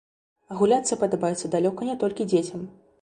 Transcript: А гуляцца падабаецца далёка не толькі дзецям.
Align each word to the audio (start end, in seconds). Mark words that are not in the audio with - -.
А 0.53 0.55
гуляцца 0.61 0.97
падабаецца 1.03 1.51
далёка 1.57 1.81
не 1.91 1.95
толькі 2.05 2.29
дзецям. 2.33 2.65